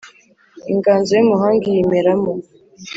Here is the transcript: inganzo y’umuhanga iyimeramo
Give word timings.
inganzo 0.71 1.11
y’umuhanga 1.17 1.63
iyimeramo 1.67 2.31